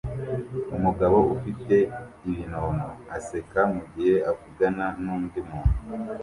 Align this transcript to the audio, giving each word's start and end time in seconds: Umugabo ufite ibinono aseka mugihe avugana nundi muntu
Umugabo 0.75 1.17
ufite 1.35 1.75
ibinono 2.29 2.87
aseka 3.15 3.59
mugihe 3.73 4.15
avugana 4.31 4.85
nundi 5.03 5.39
muntu 5.47 5.75